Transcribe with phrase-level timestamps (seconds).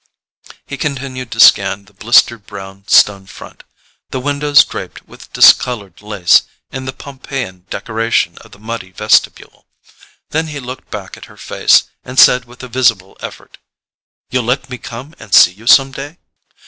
[0.65, 3.63] He continued to scan the blistered brown stone front,
[4.09, 9.67] the windows draped with discoloured lace, and the Pompeian decoration of the muddy vestibule;
[10.31, 13.59] then he looked back at her face and said with a visible effort:
[14.31, 16.17] "You'll let me come and see you some day?"